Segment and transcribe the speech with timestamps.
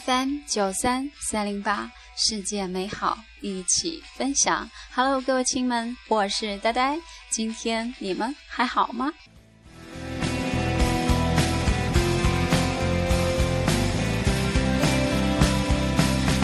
[0.00, 4.68] FM 九三三零八，世界美好一起分享。
[4.94, 6.98] Hello，各位亲们，我是呆呆，
[7.30, 9.10] 今天你们还好吗？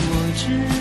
[0.08, 0.71] 我知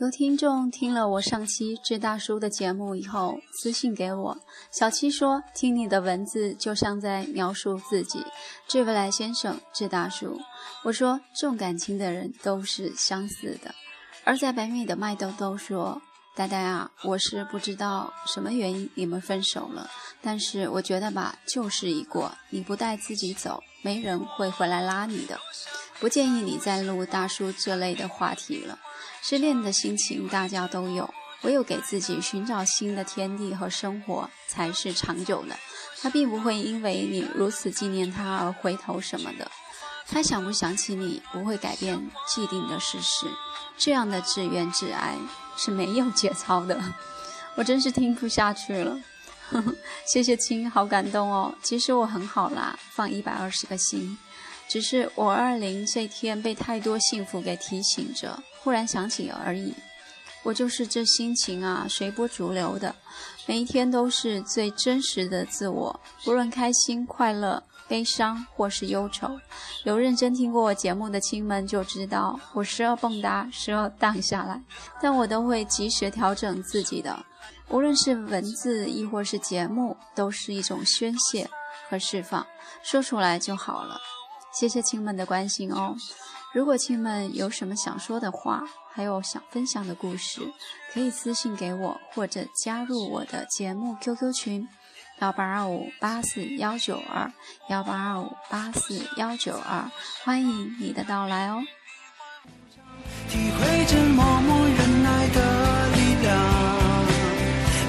[0.00, 4.38] 有听众听了我上期智大叔的节目以后，私信给我，
[4.70, 8.24] 小七说听你的文字就像在描述自己。
[8.68, 10.40] 智未来先生，智大叔，
[10.84, 13.74] 我说重感情的人都是相似的。
[14.22, 16.00] 而在北美的麦兜兜说，
[16.36, 19.90] 呆呆啊，我是不知道什么原因你们分手了，
[20.22, 25.36] 但是我觉得吧，旧事已过，你不带自己走，没人会回来拉你的。
[26.00, 28.78] 不建议你再录大叔这类的话题了。
[29.22, 35.56] 失恋的心情大家都有，唯有给自己寻找新的天地和生活才是长久的。
[36.00, 39.50] 他并不会因为你如此纪念他而回头什么的。
[40.06, 43.26] 他想不想起你不会改变既定的事实。
[43.76, 45.16] 这样的自怨自哀
[45.56, 46.80] 是没有节操的。
[47.56, 48.96] 我真是听不下去了。
[50.06, 51.52] 谢谢亲，好感动哦。
[51.62, 54.16] 其实我很好啦，放一百二十个心。
[54.68, 59.74] 只是我二零这天被太多幸福给提醒着，忽然想起而已。
[60.44, 62.94] 我就是这心情啊，随波逐流的，
[63.46, 69.38] 每一天都是最真实的自我，不论开心、快乐、悲伤或是忧愁。
[69.84, 74.62] 有认真听过我节目的亲们就知道，我时而蹦跶，时而荡下来，
[75.02, 77.18] 但我都会及时调整自己的。
[77.68, 81.50] 无论是文字亦或是节目，都是一种宣泄
[81.90, 82.46] 和释放，
[82.82, 84.00] 说出来就好了。
[84.52, 85.96] 谢谢亲们的关心哦。
[86.54, 90.40] 如果亲们有什么想说的话，还有想分享的故事，
[90.92, 94.68] 可以私信给我，或者加入我的节目 QQ 群
[95.20, 97.30] 幺八二五八四幺九二
[97.68, 99.90] 幺八二五八四幺九二，
[100.24, 101.62] 欢迎你的到来哦。
[103.28, 106.28] 体会着默默忍耐的力量。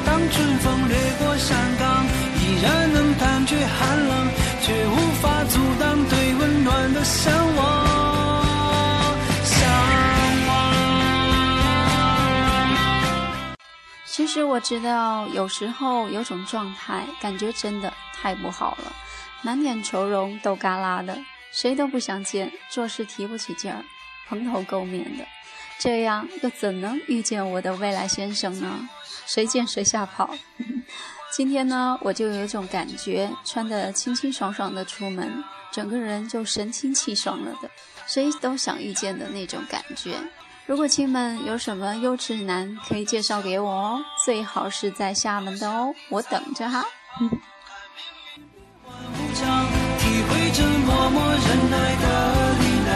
[0.05, 2.05] 当春风掠过山岗，
[2.41, 4.27] 依然能感觉寒冷，
[4.61, 4.95] 却无
[6.99, 7.79] 的向往。
[14.05, 18.91] 其实我知道，有时候有种状态，感觉真的太不好了，
[19.41, 21.17] 满脸愁容，豆嘎啦的，
[21.53, 23.81] 谁都不想见，做事提不起劲儿，
[24.27, 25.25] 蓬头垢面的，
[25.79, 28.89] 这样又怎能遇见我的未来先生呢？
[29.25, 30.35] 谁见谁吓跑。
[31.31, 35.41] 今天呢，我就有种感觉，穿得清清爽爽的出门，
[35.79, 37.71] 整个人就神清气爽了的，
[38.05, 40.13] 谁都想遇见的那种感觉。
[40.65, 46.85] 如果亲们有什么优质男可以介绍给我哦，最好是在厦门的哦，我等着哈。
[47.21, 47.23] 无
[49.39, 49.65] 常，
[49.99, 52.05] 体会着默默忍耐的
[52.59, 52.91] 力量。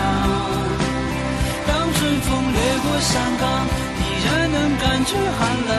[1.66, 3.66] 当春风掠过山岗，
[3.96, 5.40] 依然能感觉寒
[5.70, 5.72] 冷，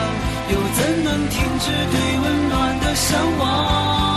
[0.49, 4.14] 又怎能停止对温暖的向往？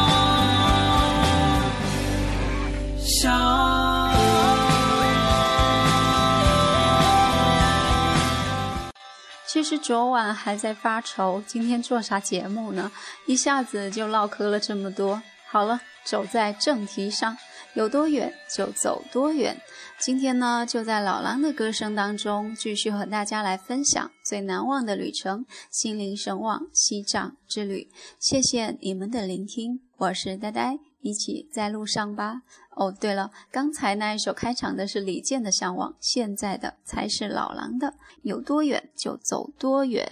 [9.46, 12.92] 其实昨晚还在发愁，今天做啥节目呢？
[13.26, 15.20] 一下子就唠嗑了这么多。
[15.48, 17.36] 好了，走在正题上，
[17.74, 19.60] 有多远就走多远。
[19.98, 27.88] 今天呢，就在老狼的歌声当中，继续和大家来分享最难忘的旅程——心灵神往西藏之旅。
[28.20, 32.42] 谢谢你们的聆听，我是呆呆，一起在路上吧。
[32.70, 37.88] 哦，对了，刚才那一首开场的是李健的《向往》，现在的才是老狼的
[38.22, 40.06] 《有多远就走多远》。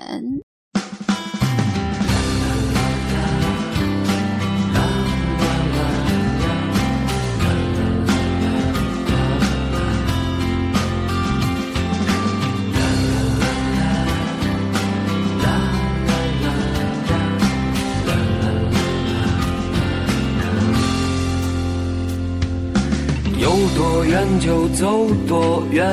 [23.76, 25.86] 多远就走多远，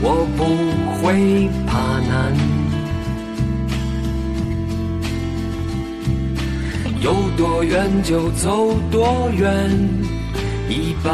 [0.00, 0.42] 我不
[0.96, 2.32] 会怕难。
[7.02, 9.70] 有多远就走多远，
[10.70, 11.10] 一百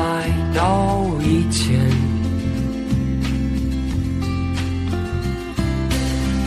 [0.55, 1.77] 到一千。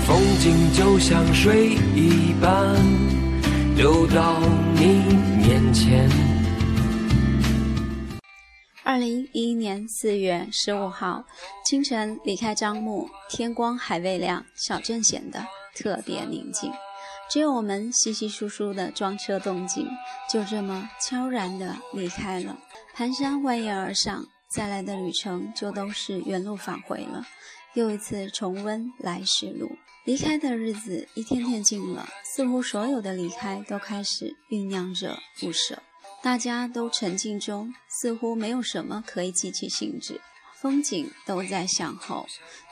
[0.07, 2.77] 风景就像水一般，
[3.75, 4.39] 流到
[4.73, 5.03] 你
[5.37, 6.09] 面前。
[8.91, 11.23] 二零一一年四月十五号
[11.63, 16.69] 清晨离开樟木，天光还未亮，小镇显得特别宁静。
[17.29, 19.87] 只有我们稀稀疏疏的装车动静，
[20.29, 22.57] 就这么悄然地离开了。
[22.93, 27.25] 蹒跚蜿蜒而上，再来的旅程就都是原路返回了，
[27.75, 29.71] 又一次重温来时路。
[30.03, 35.81] 离开的日子一天天近了，似乎所有的离开都开始酝酿着不舍。
[36.21, 40.21] 大家都沉浸中，似乎没有什么可以激起兴致。
[40.61, 42.27] 风景都在向后，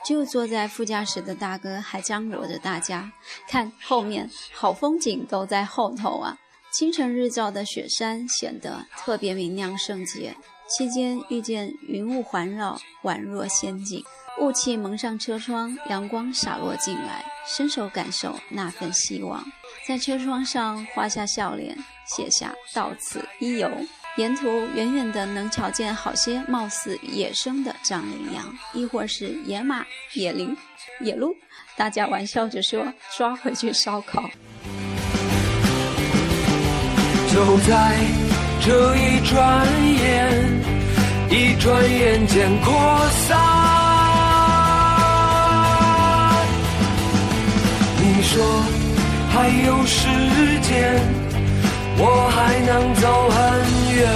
[0.06, 3.12] 就坐在副驾驶的大哥还张罗着大家
[3.48, 6.38] 看后面，好风景都在后头啊！
[6.72, 10.36] 清晨日照的雪山显得特别明亮圣洁。
[10.68, 14.04] 期间遇见云雾环绕，宛若仙境。
[14.38, 19.44] 雾气蒙上车窗，阳光洒落进来，伸手感受那份希望，
[19.86, 23.70] 在车窗上画下笑脸，写下“到此一游”。
[24.16, 29.84] 沿途远远的能瞧见好些貌似野生的藏羚羊，亦或是野马、
[30.14, 30.56] 野驴、
[31.00, 31.36] 野鹿。
[31.76, 34.28] 大家玩笑着说：“抓回去烧烤。”
[37.32, 37.98] 就在
[38.60, 40.60] 这一转眼，
[41.30, 43.69] 一转眼间扩散。
[48.32, 48.62] 说
[49.28, 50.06] 还有时
[50.60, 51.02] 间，
[51.98, 53.36] 我还能走很
[53.96, 54.06] 远。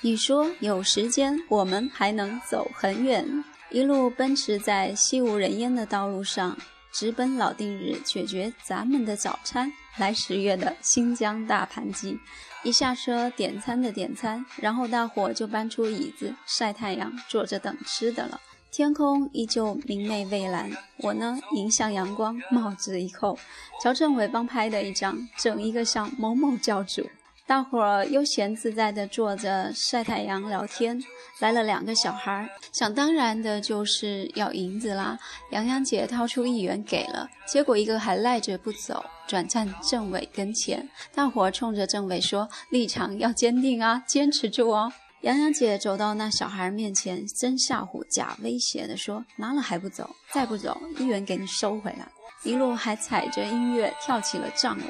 [0.00, 3.26] 你说有时间，我们还能走很远。
[3.70, 6.56] 一路奔驰在稀无人烟的道路上，
[6.92, 9.72] 直奔老定日解决咱们的早餐。
[9.96, 12.16] 来十月的新疆大盘鸡，
[12.62, 18.40] 一下车点餐的点餐，然后大伙就搬出椅子晒太阳，坐着等吃的了。
[18.70, 23.38] 天空依旧明媚蔚蓝，我呢迎向阳光，帽子一扣，
[23.82, 27.08] 乔政委帮拍的一张，整一个像某某教主。
[27.46, 31.02] 大伙儿悠闲自在地坐着晒太阳聊天。
[31.40, 35.18] 来了两个小孩，想当然的就是要银子啦。
[35.50, 40.86] 洋洋姐掏出一元给了，结果一个还赖着不走，转站政委跟前。
[41.14, 44.92] 大伙儿冲着政委说：“立场要坚定啊，坚持住哦。”
[45.22, 52.06] 洋洋姐走到那小孩面前，真吓唬假威胁的说：“拿了还不走，再不走，一元给你收回来。”
[52.44, 54.82] 一路还踩着音乐跳起了藏舞，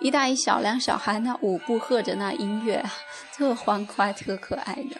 [0.00, 2.82] 一大一小两小孩那舞步和着那音乐，
[3.34, 4.96] 特欢快，特可爱的。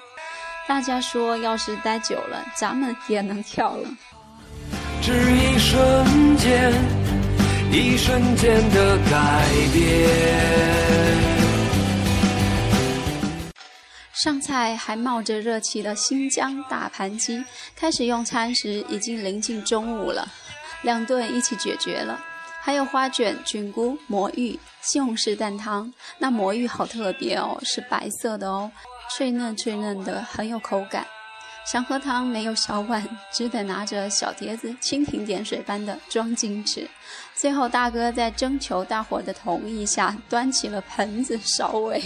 [0.69, 3.89] 大家说，要是待久了，咱们也能跳了。
[5.01, 6.71] 只一瞬间，
[7.73, 10.16] 一瞬间的改变。
[14.27, 17.45] 上菜还冒着热气的新疆大盘鸡，
[17.77, 20.29] 开始用餐时已经临近中午了，
[20.83, 22.19] 两顿一起解决了。
[22.61, 25.95] 还有花卷、菌菇、魔芋、西红柿蛋汤。
[26.19, 28.69] 那魔芋好特别哦，是白色的哦，
[29.13, 31.07] 脆嫩脆嫩的，很有口感。
[31.65, 36.91] 想喝汤没有小碗，只得拿着小碟子，蜻蜓点水般的装进去。
[37.37, 42.03] 最后大哥在征求大伙的同意下，端起了盆子烧尾。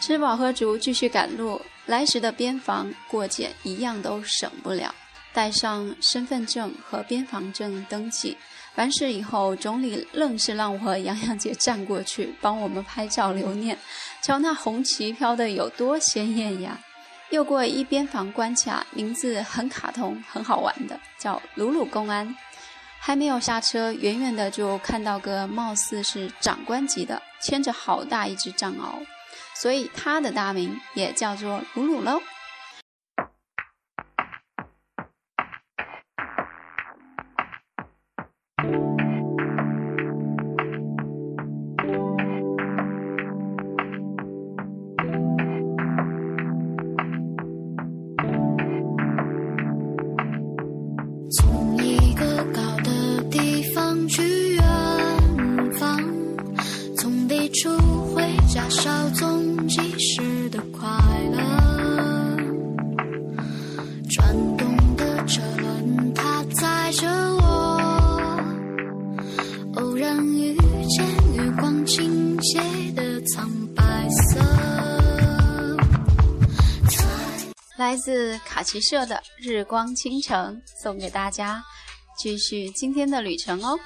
[0.00, 1.60] 吃饱喝足，继续赶路。
[1.86, 4.94] 来时的边防过检一样都省不了，
[5.32, 8.36] 带上身份证和边防证登记。
[8.74, 13.76] 完事以后，总理愣是让我和洋洋姐站过去帮我们拍照留念。
[14.22, 16.78] 瞧那红旗飘的有多鲜艳呀！
[17.30, 22.36] 又过一边防关卡，名字很卡通，很好玩的，叫鲁鲁公安。
[23.00, 29.04] 还没有下车，远远的就看到个貌似是长官级的，牵着好大一只藏獒。
[29.60, 32.20] 所以它的大名也叫做鲁鲁喽。
[77.88, 81.64] 来自卡奇社的《日光倾城》送给大家，
[82.18, 83.78] 继续今天的旅程哦。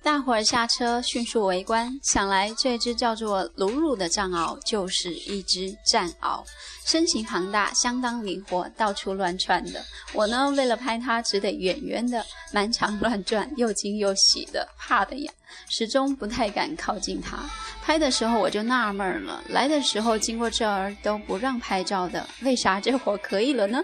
[0.00, 1.92] 大伙儿下车，迅速围观。
[2.02, 6.42] 想来这只叫做鲁鲁的藏獒就是一只战獒，
[6.86, 9.84] 身形庞大，相当灵活，到处乱窜的。
[10.14, 15.32] 我呢，为了拍它，只得远远的满场乱转，又惊又喜的，怕的呀，
[15.68, 17.38] 始终不太敢靠近它。
[17.82, 23.82] 拍的时候我就纳闷了，来的时候经过这儿都不让拍照的，为啥这会儿可以了呢？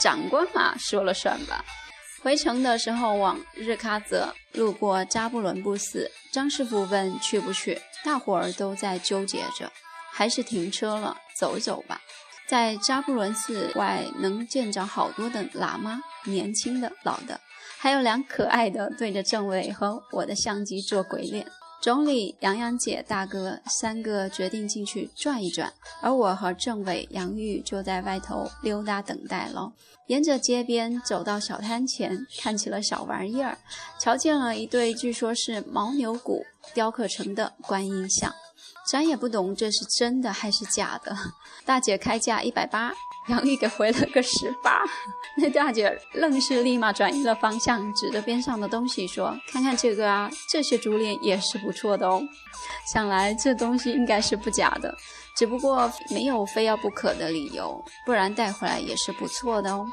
[0.00, 1.64] 长官嘛，说了算吧。
[2.22, 9.72] 回程的时候往日喀则，路过扎布伦布寺，张师傅问去不去，大伙儿都在纠结着，
[10.12, 12.00] 还是停车了，走走吧。
[12.46, 17.40] 在扎布伦寺外能见着好多的喇嘛，年轻的、老的，
[17.78, 21.44] 还有两可爱的对着政委和我的相机做鬼脸。
[21.82, 29.72] 总理、杨洋姐、大哥三个决定进去转一转，而我和政委杨玉就在外头溜达等待了。
[30.06, 33.58] 沿着街边走到小摊前，看起了小玩意儿，
[33.98, 38.32] 瞧见了一对据说是牦牛骨雕刻成的观音像。
[38.88, 41.16] 咱也不懂这是真的还是假的。
[41.66, 42.92] 大姐开价一百八，
[43.28, 44.82] 杨玉给回了个十八。
[45.36, 52.22] 那大姐愣是立马转移了方向，指着边上的东西说：“看看这个啊，这些珠链也是不错的哦。
[52.92, 54.94] 想来这东西应该是不假的，
[55.36, 59.86] 只不过没有非要不可的理由，不然带回来也是不错的哦。”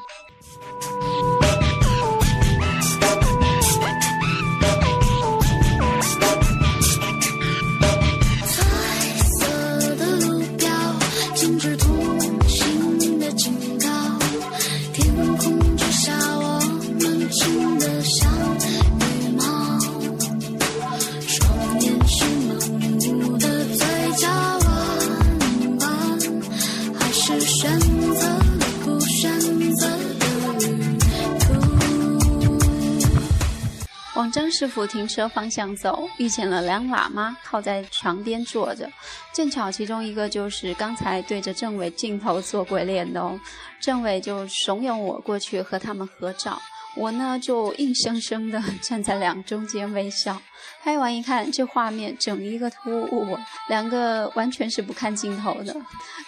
[34.20, 38.86] 往张师傅停车方向走，遇见了两喇嘛靠在床边坐着，
[39.32, 43.40] 正巧其中一个就是刚才对着政委镜头做鬼脸的哦。
[43.80, 46.60] 政委就怂恿我过去和他们合照，
[46.98, 50.36] 我呢就硬生生的站在两中间微笑。
[50.82, 53.38] 拍完一看，这画面整一个突兀，
[53.70, 55.74] 两个完全是不看镜头的，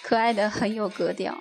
[0.02, 1.38] 可爱的很有格调。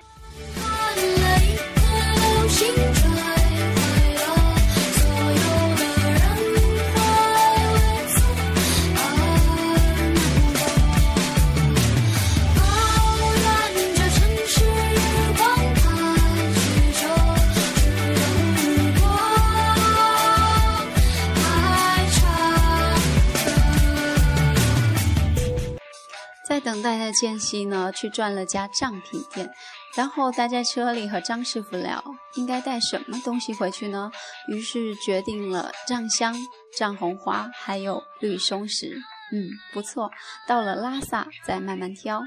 [27.22, 29.48] 间隙呢，去转了家藏品店，
[29.96, 34.12] 然后待在车里和张师傅聊，应该带什么东西回去呢？
[34.48, 36.36] 于是决定了藏香、
[36.75, 38.98] 藏红花，还有绿松石。
[39.32, 40.10] 嗯，不错。
[40.48, 42.24] 到了拉萨再慢慢挑。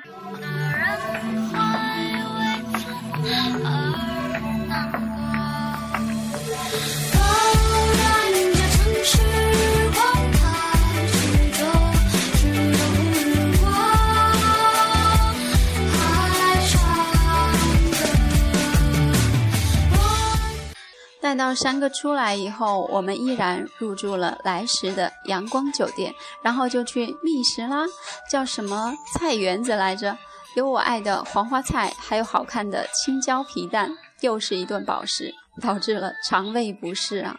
[21.34, 27.84] 看到山哥出来以后，我们依然入住了来时的阳光酒店，然后就去觅食啦，
[28.30, 30.16] 叫什么菜园子来着？
[30.54, 37.36] 有我爱的黄花菜，还有好看的青椒皮蛋，又是一顿饱食，导致了肠胃不适啊。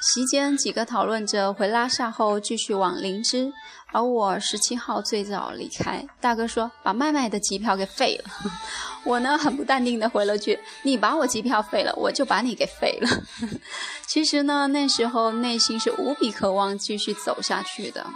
[0.00, 3.52] 席间几个讨论着回拉萨后继续往林芝，
[3.92, 6.06] 而我十七号最早离开。
[6.20, 8.30] 大哥说把麦麦的机票给废了，
[9.04, 13.10] 我呢很不淡定的回了句：“你把我机票废了，我就把你给废了。
[14.06, 18.06] ”其实呢那时候内心是无比渴望继续走下去的。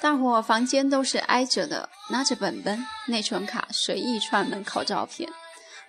[0.00, 5.30] 大伙房间都是挨着的，拿着本本、内存卡随意串门口照片，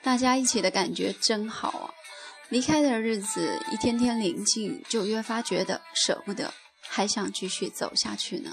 [0.03, 1.88] 大家一起的感觉真好啊。
[2.49, 6.51] 离开的日子一天天临近，就越发觉得舍不得，
[6.81, 8.51] 还想继续走下去呢。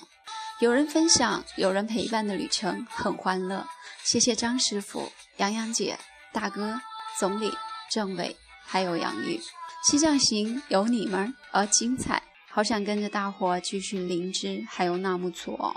[0.60, 3.66] 有人分享，有人陪伴的旅程很欢乐。
[4.04, 5.98] 谢谢张师傅、杨洋姐、
[6.30, 6.78] 大哥、
[7.18, 7.50] 总理、
[7.90, 8.36] 政委，
[8.66, 9.40] 还有杨玉。
[9.88, 15.74] 西藏行有你们而精彩，好想跟着大伙继续灵芝，还有纳木错哦。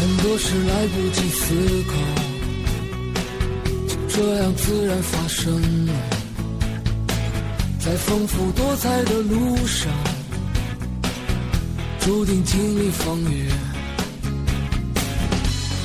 [0.00, 2.23] 很多事来不及思考。
[4.16, 5.60] 这样自然发生，
[7.80, 9.92] 在丰富多彩的路上，
[11.98, 13.50] 注定经历风雨。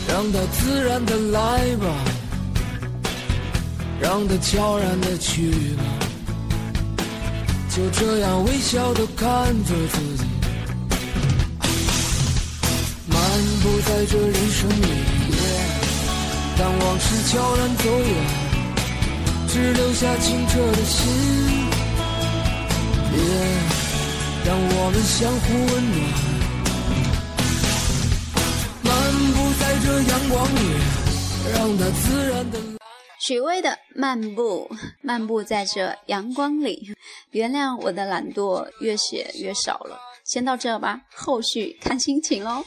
[0.08, 1.88] 让它自然的来吧，
[4.00, 5.84] 让它悄然的去吧，
[7.76, 9.28] 就这样微笑的看
[9.66, 10.24] 着自己，
[13.08, 13.20] 漫
[13.64, 15.09] 步在这人生里。
[16.60, 18.14] 当往事悄然走远，
[19.48, 21.08] 只留下清澈的心。
[23.10, 23.18] 别
[24.46, 25.98] 让我们相互温暖，
[28.84, 28.92] 漫
[29.32, 30.58] 步在这阳光里，
[31.54, 32.60] 让它自然的。
[33.22, 34.70] 许巍的漫步，
[35.02, 36.94] 漫步在这阳光里。
[37.32, 39.98] 原谅我的懒惰，越写越少了。
[40.26, 42.66] 先到这吧，后续看心情喽。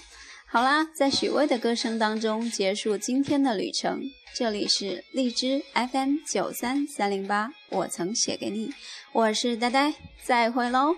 [0.52, 4.02] 好啦，在许巍的歌声当中结束今天的旅程。
[4.37, 8.71] 这里是荔枝 FM 九三三零八，我曾写给你，
[9.14, 10.94] 我是呆呆，再会喽。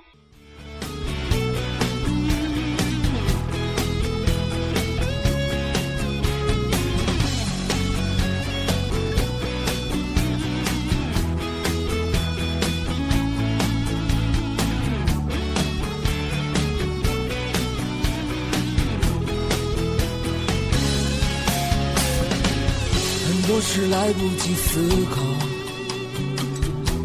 [23.76, 25.20] 是来不及思考，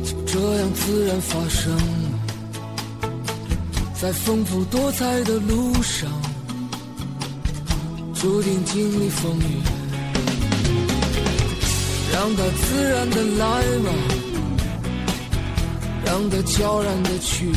[0.05, 1.75] 就这样自然发生。
[3.99, 6.07] 在丰富多彩的路上，
[8.13, 9.63] 注定经历风雨。
[12.13, 13.91] 让它自然的来吧，
[16.05, 17.51] 让它悄然的去。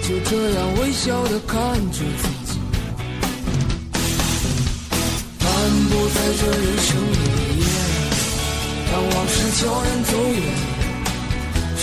[0.00, 1.58] 就这样微笑的看
[1.92, 2.00] 着
[5.66, 7.14] 漫步在这人生里，
[8.88, 10.40] 当往事悄然走远，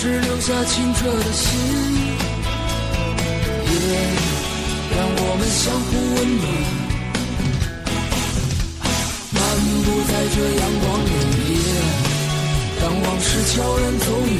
[0.20, 1.44] 留下清澈的心。
[3.68, 3.72] 也
[4.96, 6.48] 让我们相互温暖。
[9.34, 9.40] 漫
[9.84, 11.12] 步在这阳光里，
[12.80, 14.34] 当往事悄然走远，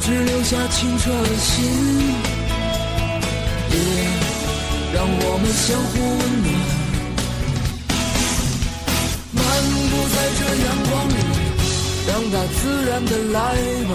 [0.00, 1.52] 只留下清澈的心。
[3.72, 3.76] 也
[4.94, 6.63] 让我们相互温暖。
[10.54, 11.12] 阳光里，
[12.06, 13.38] 让它自然的来
[13.88, 13.92] 吧，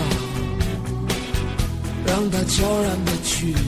[2.05, 3.59] 让它悄然的去吧，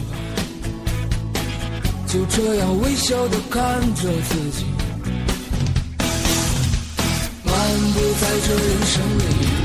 [2.08, 4.66] 就这样微笑的看着自己，
[7.44, 7.54] 漫
[7.94, 9.61] 步在这人生里。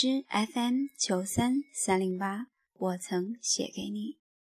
[0.00, 4.19] 之 FM 九三三零八，我曾写给你。